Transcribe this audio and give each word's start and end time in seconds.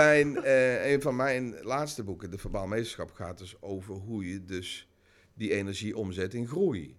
Mijn, 0.00 0.42
eh, 0.44 0.90
een 0.92 1.02
van 1.02 1.16
mijn 1.16 1.62
laatste 1.62 2.02
boeken, 2.04 2.30
De 2.30 2.38
Verbaal 2.38 2.66
Meesterschap, 2.66 3.10
gaat 3.12 3.38
dus 3.38 3.62
over 3.62 3.94
hoe 3.94 4.28
je 4.32 4.44
dus 4.44 4.88
die 5.34 5.52
energie 5.52 5.96
omzet 5.96 6.34
in 6.34 6.46
groei. 6.46 6.96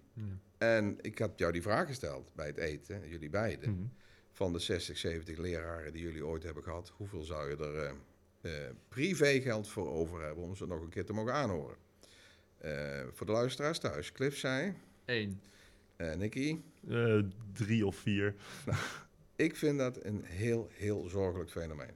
En 0.58 0.96
ik 1.00 1.18
had 1.18 1.38
jou 1.38 1.52
die 1.52 1.62
vraag 1.62 1.86
gesteld 1.86 2.34
bij 2.34 2.46
het 2.46 2.56
eten, 2.56 3.08
jullie 3.08 3.30
beiden. 3.30 3.70
Mhm. 3.70 3.82
Van 4.32 4.52
de 4.52 4.58
60, 4.58 4.98
70 4.98 5.38
leraren 5.38 5.92
die 5.92 6.02
jullie 6.02 6.26
ooit 6.26 6.42
hebben 6.42 6.62
gehad, 6.62 6.92
hoeveel 6.96 7.22
zou 7.22 7.50
je 7.50 7.56
er 7.56 7.76
eh 7.84 7.92
eh, 8.40 8.50
privégeld 8.88 9.68
voor 9.68 9.92
over 9.92 10.22
hebben 10.22 10.44
om 10.44 10.56
ze 10.56 10.66
nog 10.66 10.80
een 10.80 10.88
keer 10.88 11.04
te 11.04 11.12
mogen 11.12 11.32
aanhoren? 11.34 11.76
Eh, 12.58 13.00
voor 13.12 13.26
de 13.26 13.32
luisteraars 13.32 13.78
thuis, 13.78 14.12
Cliff 14.12 14.38
zei, 14.38 14.74
Eén. 15.04 15.40
eh 15.96 16.14
Nicky, 16.14 16.58
Eh, 16.88 17.18
drie 17.52 17.86
of 17.86 17.96
vier. 17.96 18.34
ik 19.36 19.56
vind 19.56 19.78
dat 19.78 20.04
een 20.04 20.22
heel, 20.24 20.68
heel 20.72 21.08
zorgelijk 21.08 21.50
fenomeen. 21.50 21.94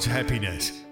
Towards 0.00 0.06
happiness. 0.06 0.89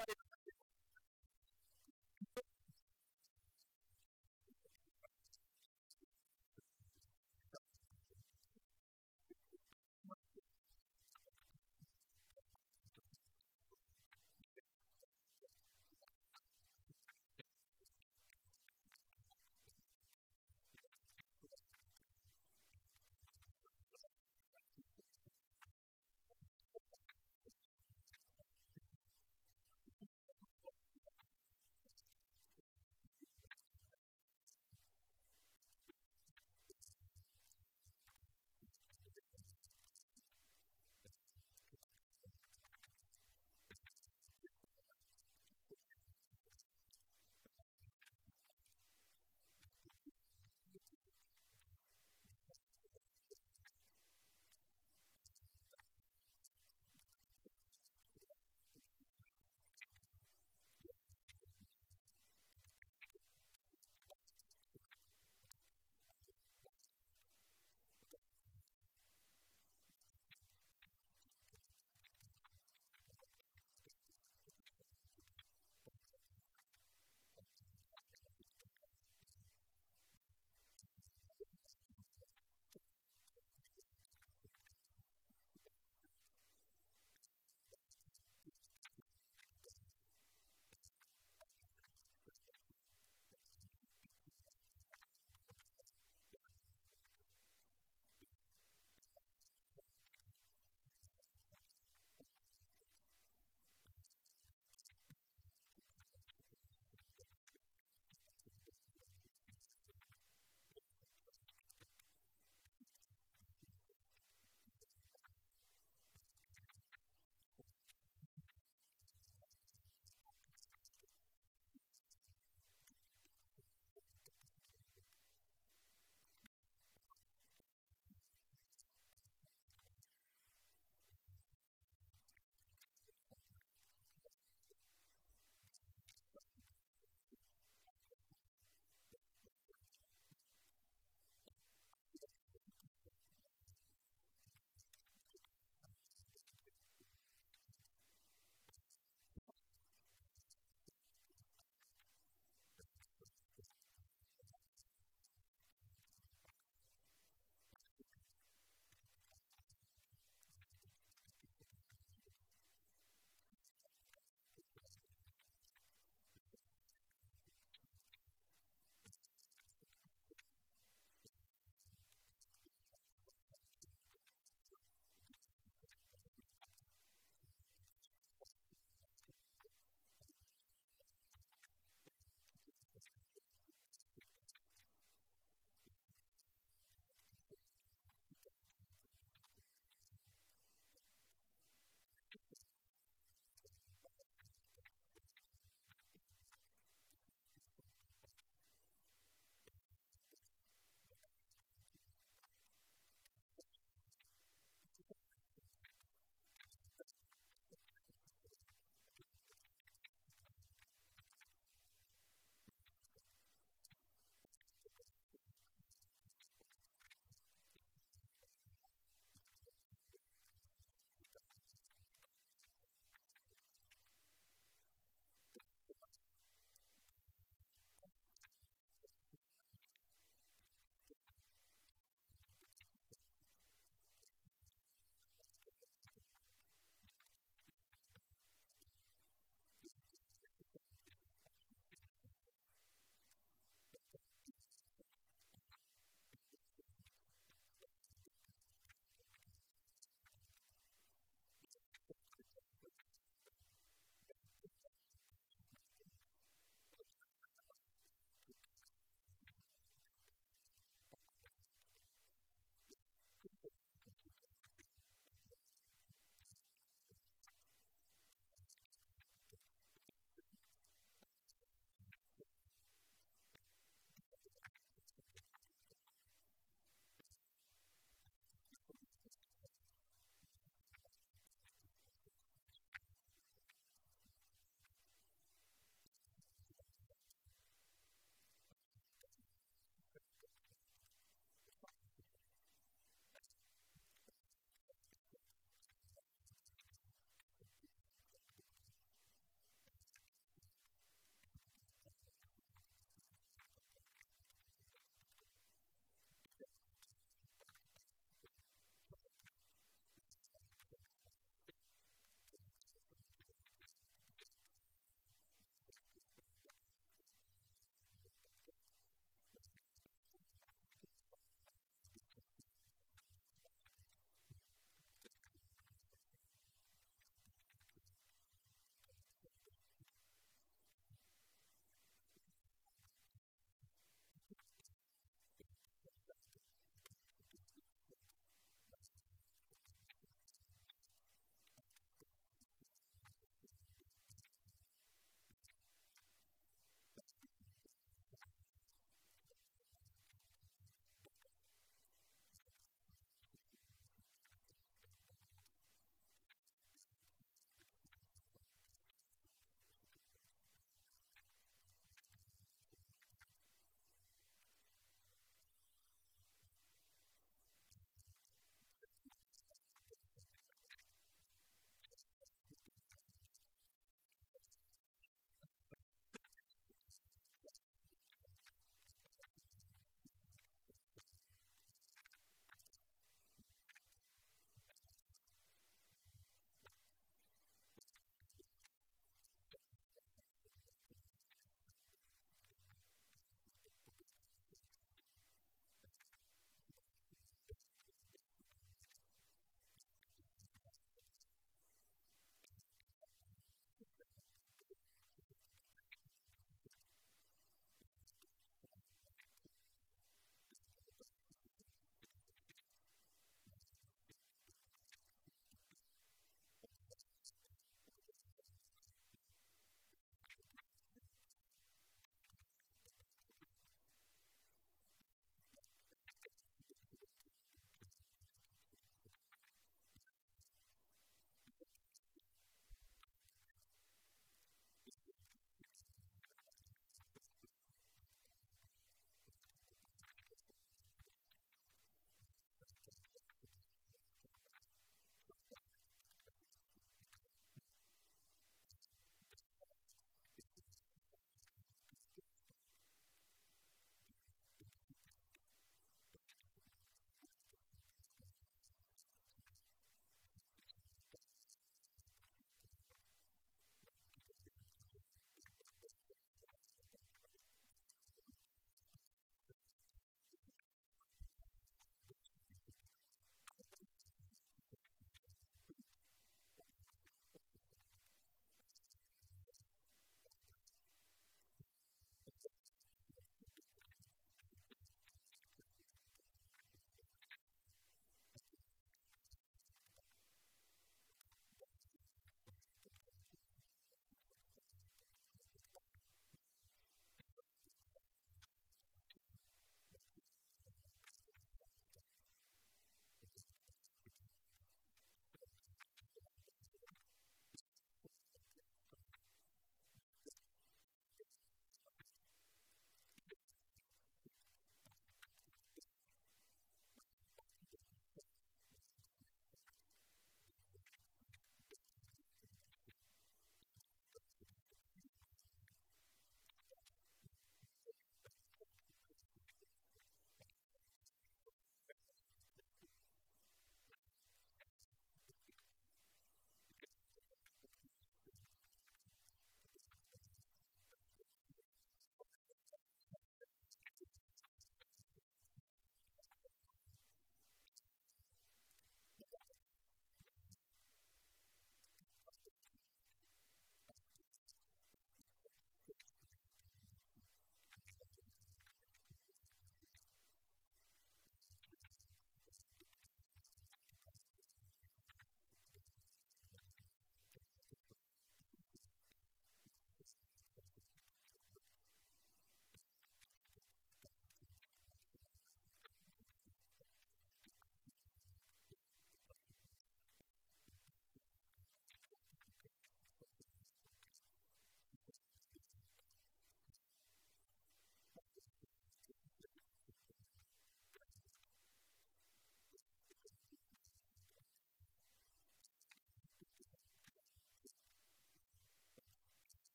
everybody 0.00 0.23